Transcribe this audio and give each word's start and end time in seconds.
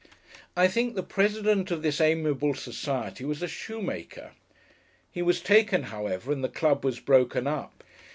I 0.55 0.67
think 0.67 0.95
the 0.95 1.03
president 1.03 1.69
of 1.69 1.83
this 1.83 2.01
amiable 2.01 2.55
society 2.55 3.23
was 3.23 3.43
a 3.43 3.47
shoemaker. 3.47 4.31
He 5.11 5.21
was 5.21 5.41
taken, 5.41 5.83
however, 5.93 6.31
and 6.31 6.43
the 6.43 6.49
club 6.49 6.83
was 6.83 6.99
broken 6.99 7.45
up. 7.45 7.83